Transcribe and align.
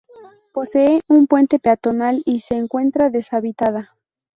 Posee 0.51 1.01
un 1.09 1.27
puente 1.27 1.59
peatonal 1.59 2.23
y 2.25 2.39
se 2.39 2.55
encuentra 2.55 3.11
deshabitada. 3.11 3.95